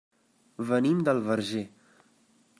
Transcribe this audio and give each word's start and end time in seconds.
Venim 0.71 1.03
del 1.09 1.21
Verger. 1.29 1.63